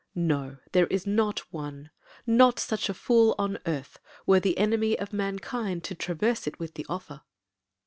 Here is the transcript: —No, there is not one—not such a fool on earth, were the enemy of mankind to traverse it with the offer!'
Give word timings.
—No, 0.15 0.57
there 0.71 0.87
is 0.87 1.05
not 1.05 1.41
one—not 1.53 2.57
such 2.59 2.89
a 2.89 2.93
fool 2.95 3.35
on 3.37 3.59
earth, 3.67 3.99
were 4.25 4.39
the 4.39 4.57
enemy 4.57 4.97
of 4.97 5.13
mankind 5.13 5.83
to 5.83 5.93
traverse 5.93 6.47
it 6.47 6.57
with 6.57 6.73
the 6.73 6.87
offer!' 6.89 7.21